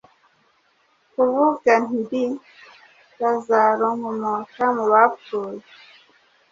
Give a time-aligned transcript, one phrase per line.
[1.13, 2.23] Kuvuga Ndi
[3.19, 5.63] Lazaronkomoka mu bapfuye